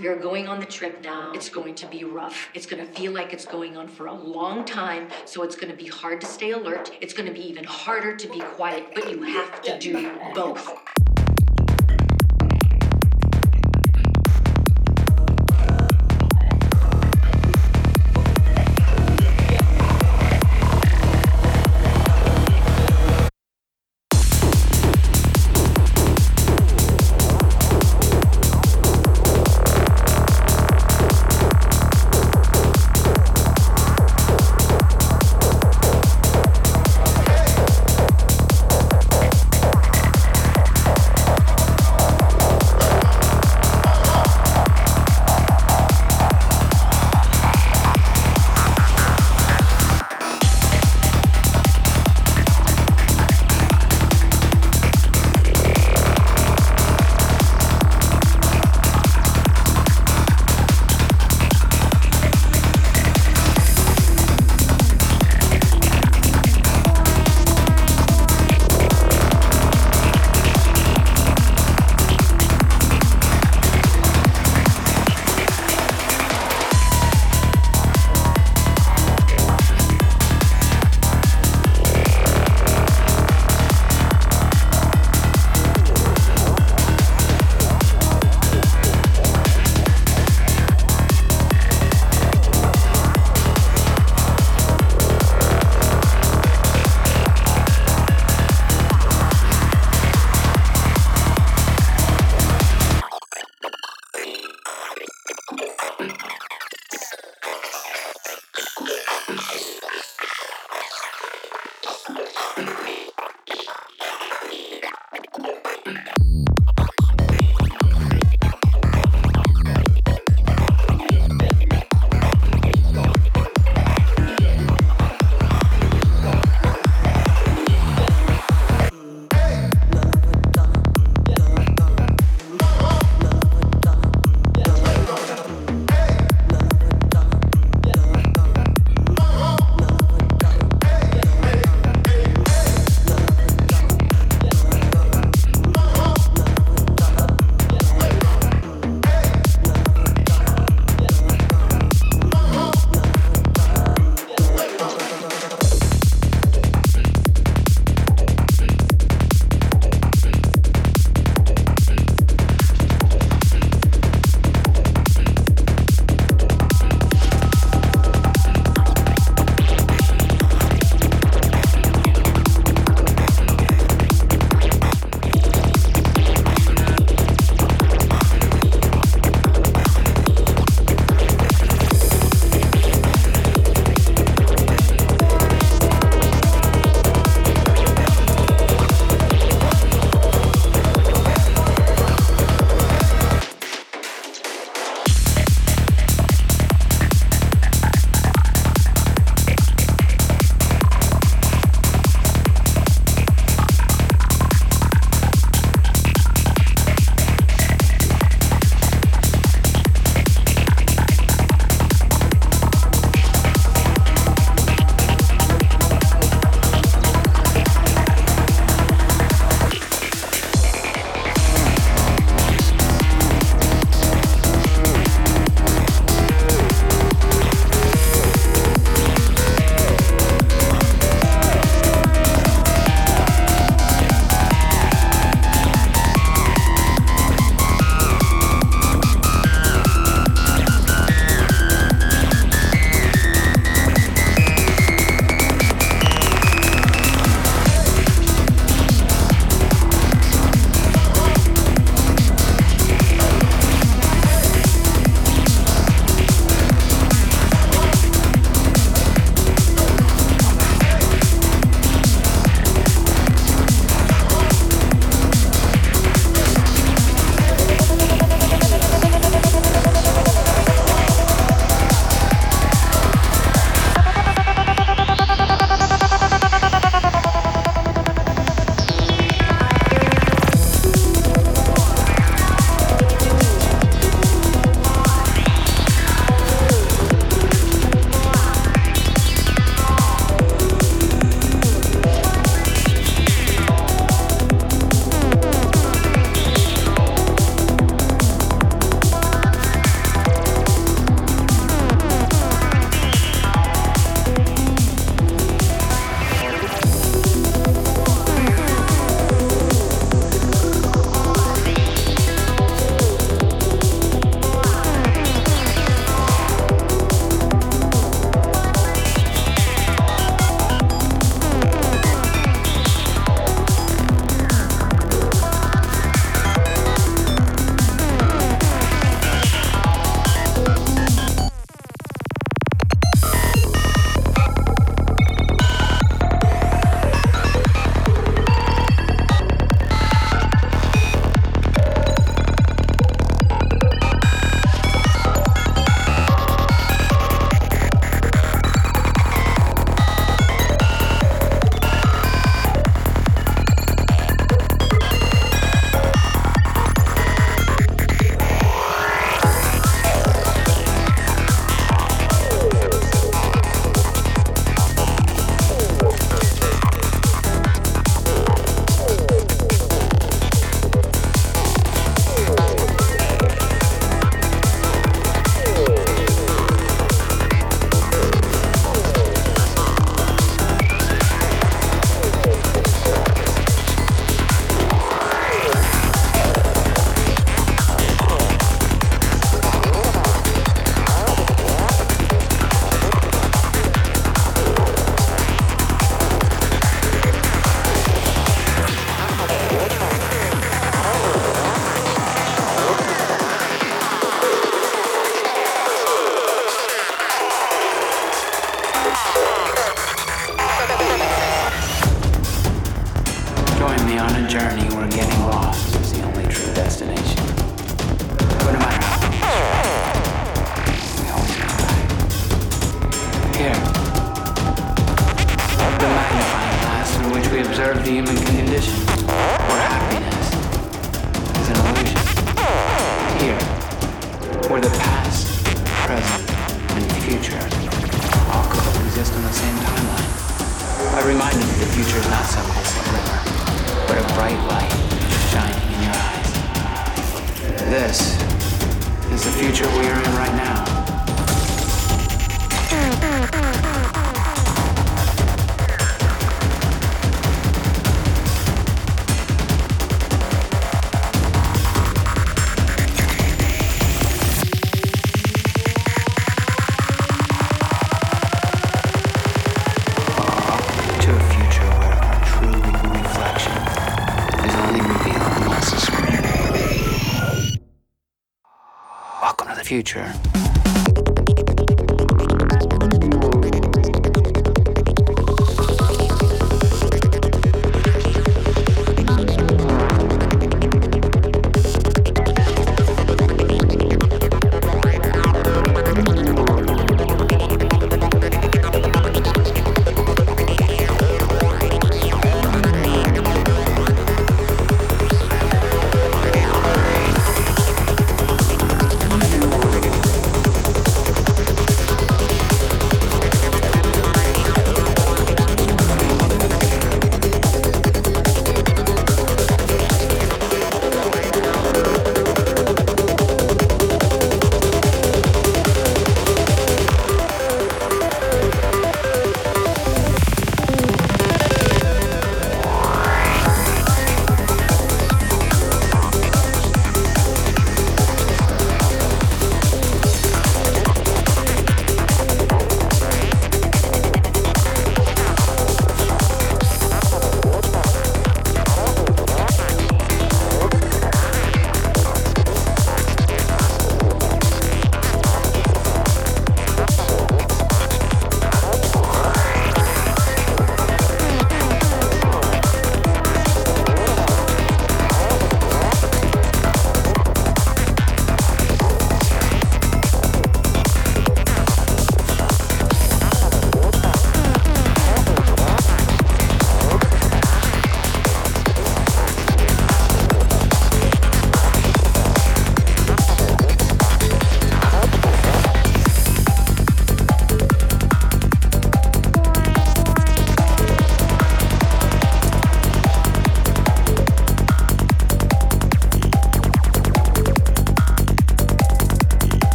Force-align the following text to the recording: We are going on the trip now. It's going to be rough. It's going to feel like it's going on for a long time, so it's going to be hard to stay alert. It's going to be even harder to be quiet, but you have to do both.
We 0.00 0.06
are 0.06 0.16
going 0.16 0.48
on 0.48 0.60
the 0.60 0.66
trip 0.66 1.04
now. 1.04 1.30
It's 1.34 1.50
going 1.50 1.74
to 1.74 1.86
be 1.86 2.04
rough. 2.04 2.48
It's 2.54 2.64
going 2.64 2.82
to 2.82 2.90
feel 2.90 3.12
like 3.12 3.34
it's 3.34 3.44
going 3.44 3.76
on 3.76 3.86
for 3.86 4.06
a 4.06 4.14
long 4.14 4.64
time, 4.64 5.08
so 5.26 5.42
it's 5.42 5.56
going 5.56 5.70
to 5.70 5.76
be 5.76 5.88
hard 5.88 6.22
to 6.22 6.26
stay 6.26 6.52
alert. 6.52 6.90
It's 7.02 7.12
going 7.12 7.28
to 7.28 7.34
be 7.34 7.46
even 7.46 7.64
harder 7.64 8.16
to 8.16 8.28
be 8.28 8.40
quiet, 8.40 8.94
but 8.94 9.10
you 9.10 9.22
have 9.24 9.60
to 9.60 9.78
do 9.78 10.10
both. 10.34 10.99